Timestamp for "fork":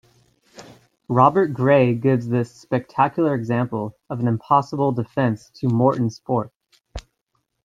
6.17-6.51